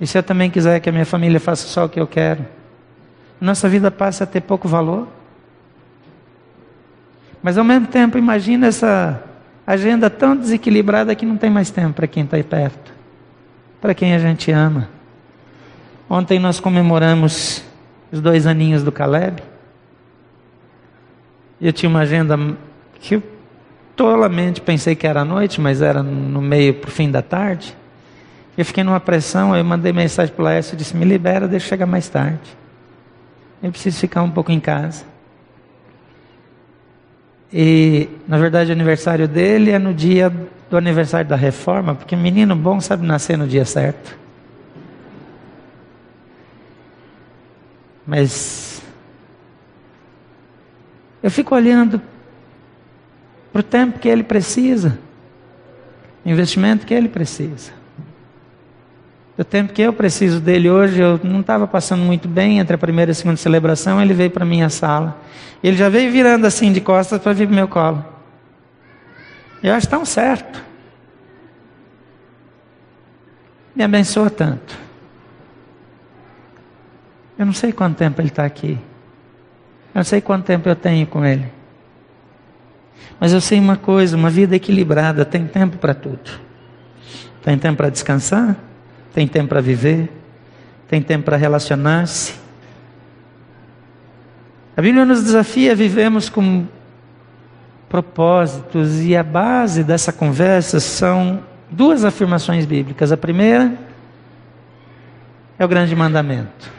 [0.00, 2.44] E se eu também quiser que a minha família faça só o que eu quero,
[3.40, 5.08] nossa vida passa a ter pouco valor.
[7.42, 9.22] Mas ao mesmo tempo, imagina essa
[9.66, 12.92] agenda tão desequilibrada que não tem mais tempo para quem está aí perto,
[13.80, 14.88] para quem a gente ama.
[16.08, 17.64] Ontem nós comemoramos
[18.12, 19.42] os dois aninhos do Caleb.
[21.60, 22.38] Eu tinha uma agenda
[23.00, 23.22] que eu
[23.96, 27.76] tolamente pensei que era à noite, mas era no meio para o fim da tarde.
[28.56, 31.68] Eu fiquei numa pressão, eu mandei mensagem para o Laércio disse: Me libera, deixa eu
[31.70, 32.56] chegar mais tarde.
[33.62, 35.04] Eu preciso ficar um pouco em casa.
[37.52, 40.32] E, na verdade, o aniversário dele é no dia
[40.70, 44.18] do aniversário da reforma, porque menino bom sabe nascer no dia certo.
[48.06, 48.82] Mas
[51.22, 52.00] eu fico olhando
[53.52, 54.98] para o tempo que ele precisa,
[56.24, 57.72] investimento que ele precisa.
[59.38, 62.78] O tempo que eu preciso dele hoje, eu não estava passando muito bem entre a
[62.78, 65.20] primeira e a segunda celebração, ele veio para minha sala.
[65.62, 68.04] Ele já veio virando assim de costas para vir para meu colo.
[69.62, 70.64] Eu acho tão certo.
[73.74, 74.78] Me abençoa tanto.
[77.38, 78.78] Eu não sei quanto tempo ele está aqui.
[79.94, 81.46] Eu não sei quanto tempo eu tenho com ele.
[83.20, 86.40] Mas eu sei uma coisa: uma vida equilibrada tem tempo para tudo.
[87.42, 88.56] Tem tempo para descansar,
[89.16, 90.12] tem tempo para viver,
[90.86, 92.34] tem tempo para relacionar-se.
[94.76, 96.66] A Bíblia nos desafia a vivermos com
[97.88, 103.10] propósitos e a base dessa conversa são duas afirmações bíblicas.
[103.10, 103.72] A primeira
[105.58, 106.70] é o grande mandamento.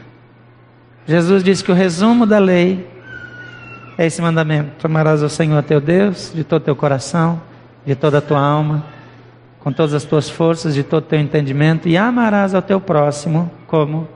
[1.08, 2.88] Jesus disse que o resumo da lei
[3.98, 7.42] é esse mandamento: amarás ao Senhor teu Deus de todo teu coração,
[7.84, 8.97] de toda a tua alma
[9.68, 13.50] com todas as tuas forças, de todo o teu entendimento, e amarás ao teu próximo
[13.66, 14.08] como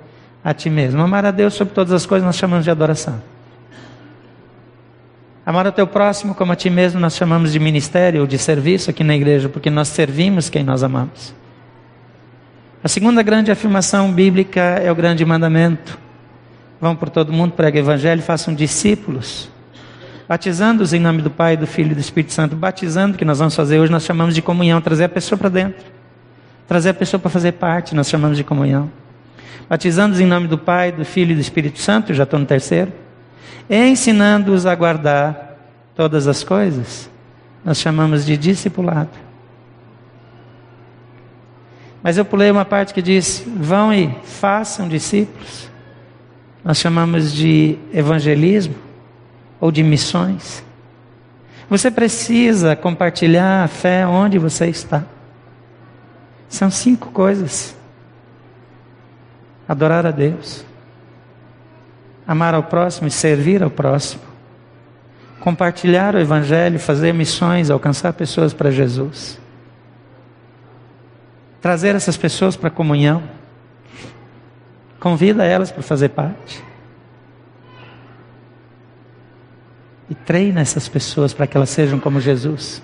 [0.42, 1.02] a ti mesmo.
[1.02, 3.22] Amar a Deus sobre todas as coisas nós chamamos de adoração.
[5.44, 8.88] Amar ao teu próximo como a ti mesmo nós chamamos de ministério ou de serviço
[8.88, 11.34] aqui na igreja, porque nós servimos quem nós amamos.
[12.82, 15.98] A segunda grande afirmação bíblica é o grande mandamento.
[16.80, 19.50] Vão por todo mundo, pregue o evangelho, façam discípulos
[20.33, 22.57] batizando-os em nome do Pai, do Filho e do Espírito Santo.
[22.57, 25.85] Batizando, que nós vamos fazer hoje, nós chamamos de comunhão, trazer a pessoa para dentro.
[26.66, 28.90] Trazer a pessoa para fazer parte, nós chamamos de comunhão.
[29.68, 32.90] Batizando-os em nome do Pai, do Filho e do Espírito Santo, já estou no terceiro.
[33.68, 35.59] Ensinando-os a guardar
[35.95, 37.11] todas as coisas,
[37.62, 39.11] nós chamamos de discipulado.
[42.03, 45.68] Mas eu pulei uma parte que diz: vão e façam discípulos.
[46.64, 48.91] Nós chamamos de evangelismo
[49.62, 50.64] ou de missões.
[51.70, 55.05] Você precisa compartilhar a fé onde você está.
[56.48, 57.77] São cinco coisas:
[59.68, 60.64] adorar a Deus,
[62.27, 64.22] amar ao próximo e servir ao próximo,
[65.38, 69.40] compartilhar o Evangelho, fazer missões, alcançar pessoas para Jesus,
[71.61, 73.22] trazer essas pessoas para a comunhão,
[74.98, 76.71] convida elas para fazer parte.
[80.12, 82.83] E treina essas pessoas para que elas sejam como Jesus.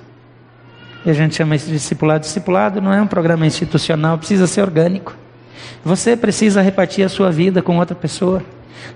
[1.05, 2.21] E a gente chama isso de discipulado.
[2.21, 5.15] Discipulado não é um programa institucional, precisa ser orgânico.
[5.85, 8.43] Você precisa repartir a sua vida com outra pessoa.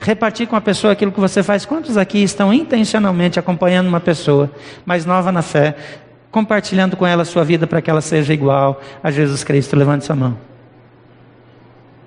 [0.01, 1.67] Repartir com a pessoa aquilo que você faz.
[1.67, 4.51] Quantos aqui estão intencionalmente acompanhando uma pessoa
[4.87, 5.77] mais nova na fé,
[6.31, 9.77] compartilhando com ela a sua vida para que ela seja igual a Jesus Cristo?
[9.77, 10.39] Levante sua mão.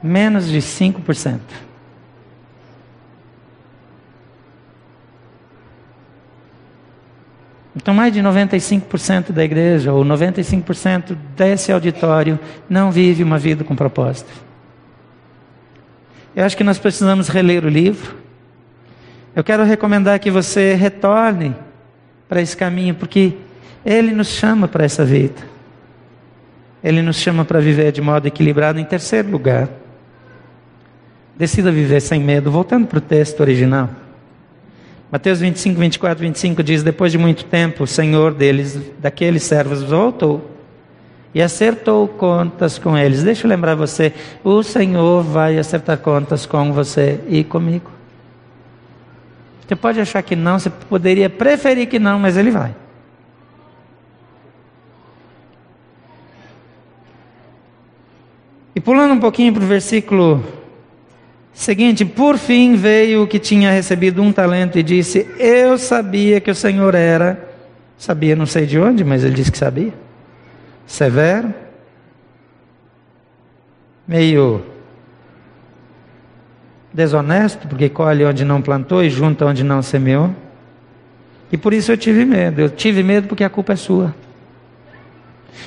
[0.01, 1.39] Menos de 5%.
[7.75, 13.75] Então, mais de 95% da igreja, ou 95% desse auditório, não vive uma vida com
[13.75, 14.31] propósito.
[16.33, 18.15] Eu acho que nós precisamos reler o livro.
[19.35, 21.53] Eu quero recomendar que você retorne
[22.29, 23.33] para esse caminho, porque
[23.85, 25.41] ele nos chama para essa vida.
[26.81, 28.79] Ele nos chama para viver de modo equilibrado.
[28.79, 29.67] Em terceiro lugar,
[31.35, 32.49] decida viver sem medo.
[32.49, 33.89] Voltando para o texto original.
[35.11, 40.51] Mateus 25, 24, 25 diz: Depois de muito tempo, o Senhor deles, daqueles servos, voltou
[41.33, 43.23] e acertou contas com eles.
[43.23, 47.91] Deixa eu lembrar você: o Senhor vai acertar contas com você e comigo.
[49.67, 52.73] Você pode achar que não, você poderia preferir que não, mas Ele vai.
[58.75, 60.43] E pulando um pouquinho para o versículo
[61.55, 66.51] Seguinte, por fim veio o que tinha recebido um talento e disse: Eu sabia que
[66.51, 67.49] o Senhor era,
[67.97, 69.93] sabia não sei de onde, mas ele disse que sabia,
[70.85, 71.53] severo,
[74.05, 74.65] meio
[76.93, 80.35] desonesto, porque colhe onde não plantou e junta onde não semeou.
[81.53, 82.59] E por isso eu tive medo.
[82.59, 84.13] Eu tive medo porque a culpa é sua.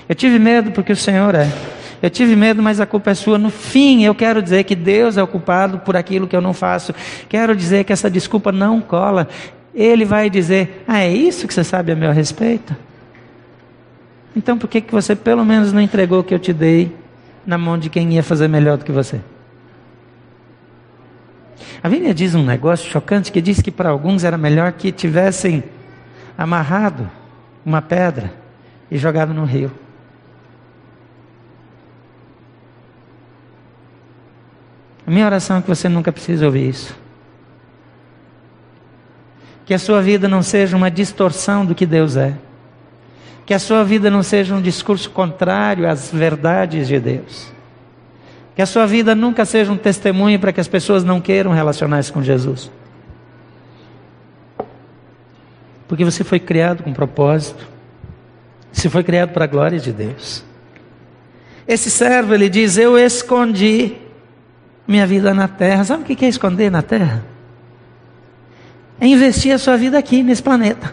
[0.07, 1.51] Eu tive medo porque o Senhor é.
[2.01, 3.39] Eu tive medo, mas a culpa é sua.
[3.39, 6.53] No fim, eu quero dizer que Deus é o culpado por aquilo que eu não
[6.53, 6.95] faço.
[7.29, 9.29] Quero dizer que essa desculpa não cola.
[9.75, 12.75] Ele vai dizer: Ah, é isso que você sabe a meu respeito?
[14.37, 16.95] Então por que, que você pelo menos não entregou o que eu te dei
[17.45, 19.21] na mão de quem ia fazer melhor do que você?
[21.83, 25.65] A Bíblia diz um negócio chocante que diz que para alguns era melhor que tivessem
[26.37, 27.11] amarrado
[27.65, 28.33] uma pedra
[28.91, 29.73] e jogado no rio.
[35.09, 36.95] A minha oração é que você nunca precise ouvir isso.
[39.65, 42.35] Que a sua vida não seja uma distorção do que Deus é.
[43.47, 47.51] Que a sua vida não seja um discurso contrário às verdades de Deus.
[48.55, 52.13] Que a sua vida nunca seja um testemunho para que as pessoas não queiram relacionar-se
[52.13, 52.71] com Jesus.
[55.89, 57.67] Porque você foi criado com propósito.
[58.71, 60.45] Você foi criado para a glória de Deus.
[61.67, 64.07] Esse servo, ele diz: Eu escondi
[64.89, 65.85] minha vida na terra.
[65.85, 67.23] Sabe o que é esconder na terra?
[68.99, 70.93] É investir a sua vida aqui, nesse planeta.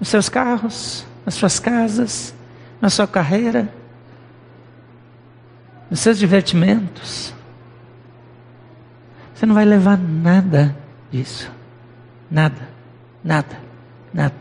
[0.00, 2.34] Nos seus carros, nas suas casas,
[2.80, 3.68] na sua carreira
[5.90, 7.32] nos seus divertimentos.
[9.34, 10.76] Você não vai levar nada
[11.10, 11.50] disso.
[12.30, 12.68] Nada,
[13.22, 13.56] nada,
[14.12, 14.34] nada.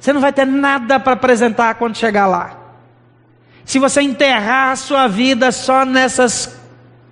[0.00, 2.58] Você não vai ter nada para apresentar quando chegar lá.
[3.70, 6.58] Se você enterrar a sua vida só nessas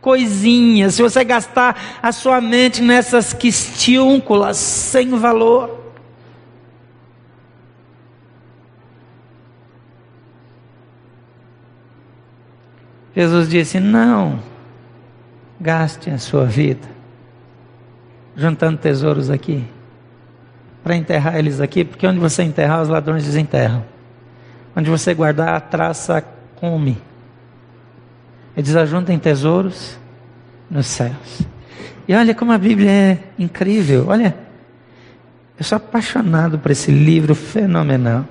[0.01, 5.95] coisinhas, se você gastar a sua mente nessas questiúnculas sem valor,
[13.15, 14.43] Jesus disse: Não,
[15.61, 16.89] gaste a sua vida
[18.35, 19.65] juntando tesouros aqui,
[20.83, 23.85] para enterrar eles aqui, porque onde você enterrar, os ladrões desenterram.
[24.75, 26.21] Onde você guardar, a traça
[26.59, 26.99] come.
[28.57, 29.99] Ele diz: ajuntem tesouros
[30.71, 31.43] nos céus.
[32.07, 34.07] E olha como a Bíblia é incrível.
[34.09, 34.35] Olha,
[35.59, 38.25] eu sou apaixonado por esse livro fenomenal.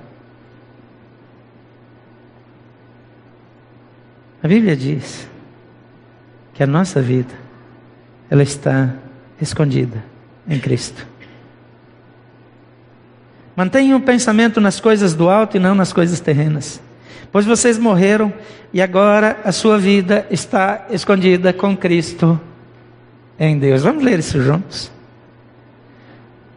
[4.42, 5.28] A Bíblia diz
[6.54, 7.34] que a nossa vida
[8.30, 8.94] ela está
[9.40, 10.02] escondida
[10.48, 11.06] em Cristo.
[13.56, 16.80] Mantenha o pensamento nas coisas do alto e não nas coisas terrenas.
[17.30, 18.32] Pois vocês morreram
[18.72, 22.40] e agora a sua vida está escondida com Cristo
[23.38, 23.82] em Deus.
[23.82, 24.90] Vamos ler isso juntos.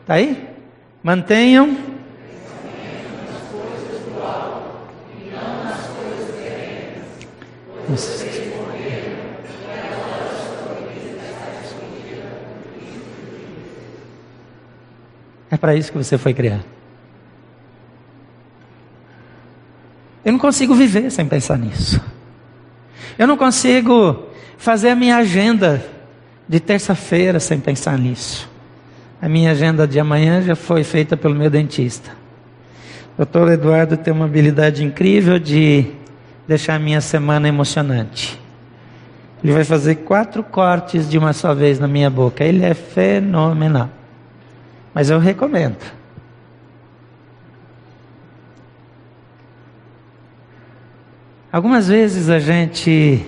[0.01, 0.47] Está aí?
[1.03, 1.91] Mantenham
[15.51, 16.80] É para isso que você foi criado.
[20.23, 22.01] Eu não consigo viver sem pensar nisso.
[23.17, 25.83] Eu não consigo fazer a minha agenda
[26.47, 28.49] de terça-feira sem pensar nisso.
[29.21, 32.11] A minha agenda de amanhã já foi feita pelo meu dentista.
[33.13, 35.85] O doutor Eduardo tem uma habilidade incrível de
[36.47, 38.39] deixar a minha semana emocionante.
[39.43, 42.43] Ele vai fazer quatro cortes de uma só vez na minha boca.
[42.43, 43.89] Ele é fenomenal.
[44.93, 45.77] Mas eu recomendo.
[51.51, 53.25] Algumas vezes a gente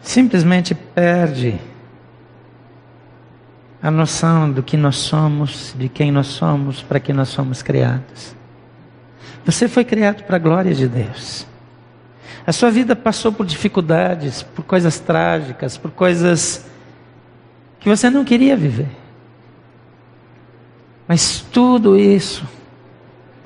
[0.00, 1.58] simplesmente perde
[3.82, 8.32] a noção do que nós somos, de quem nós somos, para que nós somos criados.
[9.44, 11.44] Você foi criado para a glória de Deus.
[12.46, 16.64] A sua vida passou por dificuldades, por coisas trágicas, por coisas
[17.80, 18.90] que você não queria viver.
[21.08, 22.46] Mas tudo isso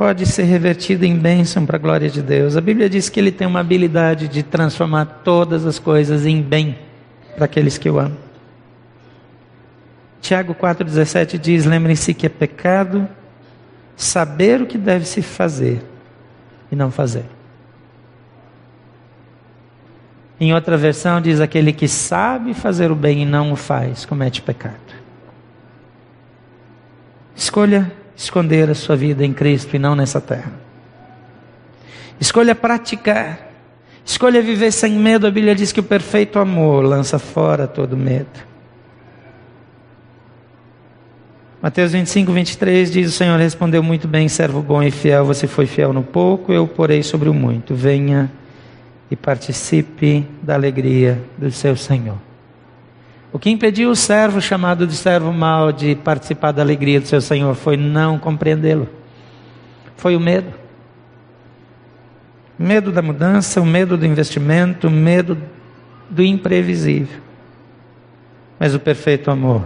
[0.02, 2.56] pode ser revertido em bênção para a glória de Deus.
[2.56, 6.76] A Bíblia diz que Ele tem uma habilidade de transformar todas as coisas em bem
[7.36, 8.18] para aqueles que o amam.
[10.20, 13.08] Tiago 4,17 diz: Lembrem-se que é pecado
[13.96, 15.80] saber o que deve se fazer
[16.72, 17.26] e não fazer.
[20.40, 24.42] Em outra versão diz: aquele que sabe fazer o bem e não o faz, comete
[24.42, 24.74] pecado.
[27.36, 30.52] Escolha esconder a sua vida em Cristo e não nessa terra.
[32.20, 33.50] Escolha praticar.
[34.04, 35.26] Escolha viver sem medo.
[35.26, 38.52] A Bíblia diz que o perfeito amor lança fora todo medo.
[41.60, 45.66] Mateus 25, 23 diz: O Senhor respondeu muito bem, servo bom e fiel, você foi
[45.66, 47.74] fiel no pouco, eu porei sobre o muito.
[47.74, 48.30] Venha
[49.10, 52.31] e participe da alegria do seu Senhor.
[53.32, 57.20] O que impediu o servo chamado de servo mau de participar da alegria do seu
[57.20, 58.88] Senhor foi não compreendê-lo.
[59.96, 60.52] Foi o medo.
[62.58, 65.38] Medo da mudança, o medo do investimento, o medo
[66.10, 67.20] do imprevisível.
[68.58, 69.64] Mas o perfeito amor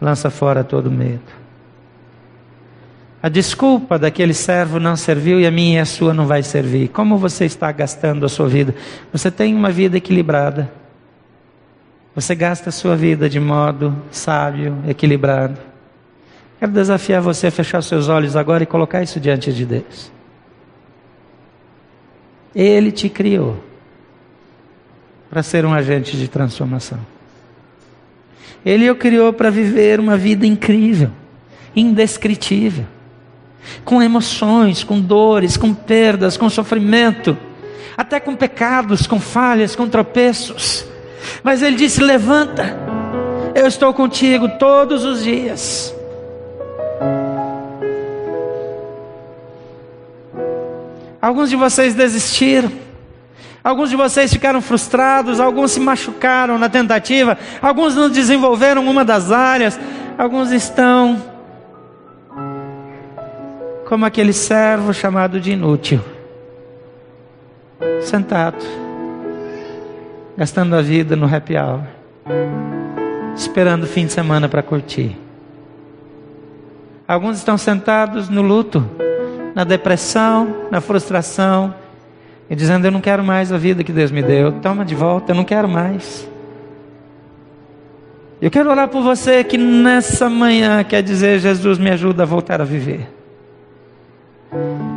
[0.00, 1.44] lança fora todo medo.
[3.20, 6.88] A desculpa daquele servo não serviu e a minha e a sua não vai servir.
[6.88, 8.74] Como você está gastando a sua vida?
[9.12, 10.70] Você tem uma vida equilibrada.
[12.14, 15.58] Você gasta a sua vida de modo sábio, equilibrado.
[16.60, 20.12] Quero desafiar você a fechar seus olhos agora e colocar isso diante de Deus.
[22.54, 23.62] Ele te criou
[25.28, 27.00] para ser um agente de transformação.
[28.64, 31.10] Ele o criou para viver uma vida incrível,
[31.74, 32.86] indescritível,
[33.84, 37.36] com emoções, com dores, com perdas, com sofrimento,
[37.96, 40.86] até com pecados, com falhas, com tropeços.
[41.42, 42.76] Mas ele disse: Levanta,
[43.54, 45.94] eu estou contigo todos os dias.
[51.20, 52.70] Alguns de vocês desistiram.
[53.64, 59.32] Alguns de vocês ficaram frustrados, alguns se machucaram na tentativa, alguns não desenvolveram uma das
[59.32, 59.80] áreas,
[60.18, 61.22] alguns estão
[63.88, 66.02] como aquele servo chamado de inútil,
[68.02, 68.62] sentado,
[70.36, 71.82] gastando a vida no happy hour,
[73.36, 75.16] esperando o fim de semana para curtir.
[77.06, 78.84] Alguns estão sentados no luto,
[79.54, 81.74] na depressão, na frustração,
[82.48, 85.32] e dizendo: Eu não quero mais a vida que Deus me deu, toma de volta,
[85.32, 86.28] eu não quero mais.
[88.40, 92.60] Eu quero orar por você que nessa manhã quer dizer: Jesus me ajuda a voltar
[92.60, 93.08] a viver.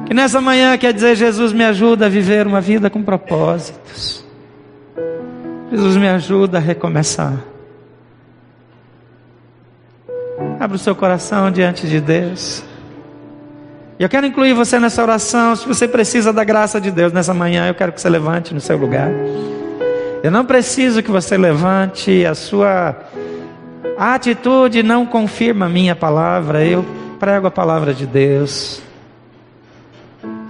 [0.06, 4.27] Que nessa manhã quer dizer: Jesus me ajuda a viver uma vida com propósitos.
[5.70, 7.34] Jesus me ajuda a recomeçar.
[10.60, 12.64] Abra o seu coração diante de Deus.
[14.00, 15.56] E eu quero incluir você nessa oração.
[15.56, 18.62] Se você precisa da graça de Deus nessa manhã, eu quero que você levante no
[18.62, 19.10] seu lugar.
[20.24, 22.96] Eu não preciso que você levante a sua
[23.98, 26.64] atitude não confirma a minha palavra.
[26.64, 26.86] Eu
[27.20, 28.82] prego a palavra de Deus.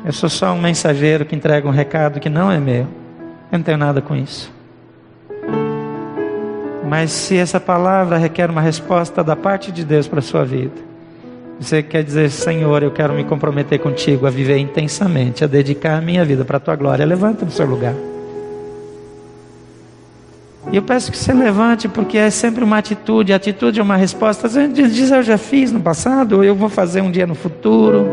[0.06, 2.88] Eu sou só um mensageiro que entrega um recado que não é meu.
[3.52, 4.57] Eu não tenho nada com isso.
[6.88, 10.88] Mas se essa palavra requer uma resposta da parte de Deus para a sua vida,
[11.60, 16.02] você quer dizer, Senhor, eu quero me comprometer contigo a viver intensamente, a dedicar a
[16.02, 17.06] minha vida para a tua glória.
[17.06, 17.94] Levanta no seu lugar.
[20.72, 23.34] E eu peço que você levante, porque é sempre uma atitude.
[23.34, 24.48] A atitude é uma resposta.
[24.48, 28.08] Às vezes diz, eu já fiz no passado, eu vou fazer um dia no futuro.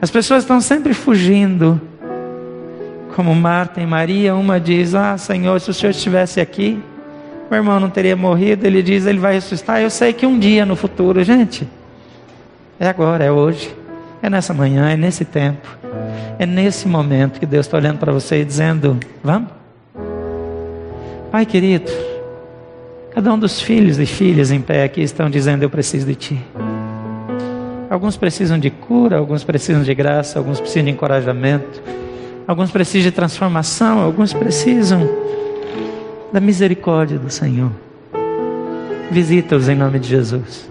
[0.00, 1.80] As pessoas estão sempre fugindo.
[3.16, 6.82] Como Marta e Maria, uma diz: Ah, Senhor, se o Senhor estivesse aqui,
[7.52, 8.66] meu irmão não teria morrido.
[8.66, 9.80] Ele diz: Ele vai ressuscitar.
[9.82, 11.68] Eu sei que um dia no futuro, gente,
[12.80, 13.74] é agora, é hoje,
[14.22, 15.68] é nessa manhã, é nesse tempo,
[16.38, 19.50] é nesse momento que Deus está olhando para você e dizendo: Vamos?
[21.30, 21.92] Pai querido,
[23.14, 26.40] cada um dos filhos e filhas em pé aqui estão dizendo: Eu preciso de Ti.
[27.90, 31.82] Alguns precisam de cura, alguns precisam de graça, alguns precisam de encorajamento,
[32.46, 35.06] alguns precisam de transformação, alguns precisam
[36.32, 37.70] da misericórdia do Senhor.
[39.10, 40.70] Visita-os em nome de Jesus.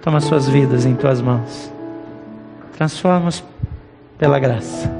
[0.00, 1.72] Toma suas vidas em tuas mãos.
[2.76, 3.42] Transforma-os
[4.16, 4.90] pela graça.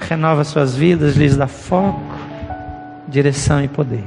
[0.00, 2.00] Renova suas vidas, lhes dá foco,
[3.06, 4.04] direção e poder.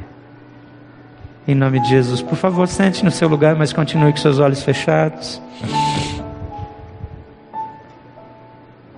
[1.48, 2.22] Em nome de Jesus.
[2.22, 5.42] Por favor, sente no seu lugar, mas continue com seus olhos fechados.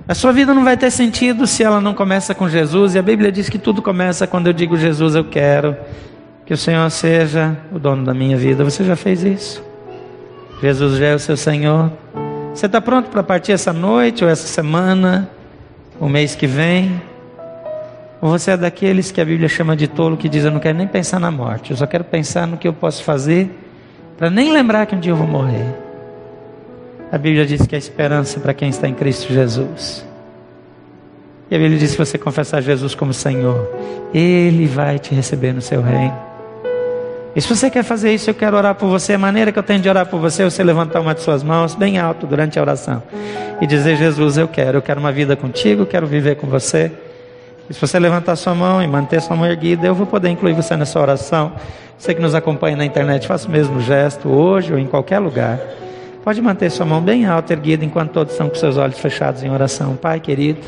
[0.07, 3.01] A sua vida não vai ter sentido se ela não começa com Jesus, e a
[3.01, 5.75] Bíblia diz que tudo começa quando eu digo Jesus, eu quero
[6.45, 8.63] que o Senhor seja o dono da minha vida.
[8.63, 9.63] Você já fez isso?
[10.61, 11.91] Jesus já é o seu Senhor.
[12.53, 15.27] Você está pronto para partir essa noite, ou essa semana,
[15.99, 17.01] o mês que vem?
[18.21, 20.77] Ou você é daqueles que a Bíblia chama de tolo, que diz: Eu não quero
[20.77, 23.49] nem pensar na morte, eu só quero pensar no que eu posso fazer
[24.17, 25.84] para nem lembrar que um dia eu vou morrer.
[27.11, 30.05] A Bíblia diz que a esperança para quem está em Cristo Jesus.
[31.49, 33.69] E a Bíblia diz que se você confessar Jesus como Senhor,
[34.13, 36.17] Ele vai te receber no seu reino.
[37.35, 39.13] E se você quer fazer isso, eu quero orar por você.
[39.13, 41.43] A maneira que eu tenho de orar por você é você levantar uma de suas
[41.43, 43.03] mãos bem alto durante a oração
[43.61, 46.91] e dizer: Jesus, eu quero, eu quero uma vida contigo, quero viver com você.
[47.69, 50.53] E se você levantar sua mão e manter sua mão erguida, eu vou poder incluir
[50.53, 51.51] você nessa oração.
[51.97, 55.59] Você que nos acompanha na internet, faça o mesmo gesto hoje ou em qualquer lugar.
[56.25, 59.51] Pode manter sua mão bem alta, erguida, enquanto todos estão com seus olhos fechados em
[59.51, 59.95] oração.
[59.95, 60.59] Pai querido.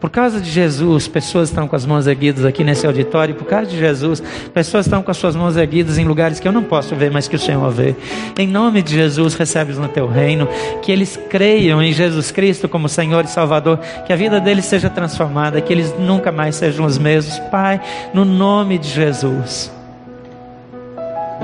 [0.00, 3.36] Por causa de Jesus, pessoas estão com as mãos erguidas aqui nesse auditório.
[3.36, 4.20] Por causa de Jesus,
[4.52, 7.28] pessoas estão com as suas mãos erguidas em lugares que eu não posso ver, mas
[7.28, 7.94] que o Senhor vê.
[8.36, 10.48] Em nome de Jesus, recebe-os no teu reino.
[10.82, 13.78] Que eles creiam em Jesus Cristo como Senhor e Salvador.
[14.06, 15.60] Que a vida deles seja transformada.
[15.60, 17.38] Que eles nunca mais sejam os mesmos.
[17.50, 17.80] Pai,
[18.12, 19.70] no nome de Jesus.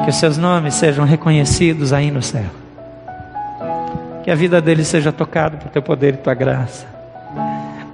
[0.03, 2.64] Que os seus nomes sejam reconhecidos aí no céu.
[4.25, 6.87] Que a vida deles seja tocada por teu poder e tua graça.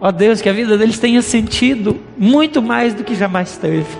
[0.00, 3.98] Ó oh Deus, que a vida deles tenha sentido muito mais do que jamais teve.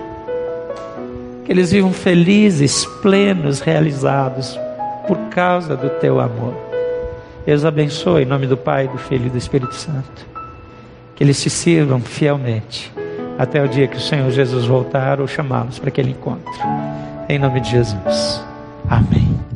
[1.45, 4.59] Que eles vivam felizes, plenos, realizados
[5.07, 6.55] por causa do teu amor.
[7.45, 10.27] Deus abençoe em nome do Pai, do Filho e do Espírito Santo.
[11.17, 12.91] Que eles te sirvam fielmente
[13.37, 16.53] até o dia que o Senhor Jesus voltar ou chamá-los para aquele encontro.
[17.29, 18.45] Em nome de Jesus.
[18.89, 19.51] Amém.